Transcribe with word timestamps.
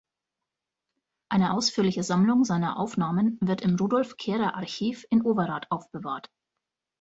Eine 1.29 1.53
ausführliche 1.53 2.01
Sammlung 2.01 2.43
seiner 2.43 2.79
Aufnahmen 2.79 3.37
wird 3.39 3.61
im 3.61 3.75
Rudolf-Kehrer-Archiv 3.75 5.05
in 5.11 5.21
Overath 5.23 5.69
aufbewahrt. 5.69 6.31